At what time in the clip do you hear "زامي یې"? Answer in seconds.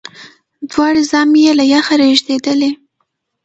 1.11-1.51